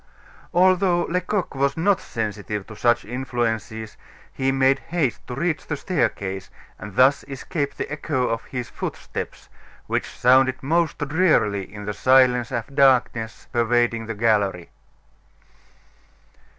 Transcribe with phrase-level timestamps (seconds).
[0.51, 3.97] Although Lecoq was not sensitive to such influences,
[4.33, 9.47] he made haste to reach the staircase and thus escape the echo of his footsteps,
[9.85, 14.71] which sounded most drearily in the silence and darkness pervading the gallery.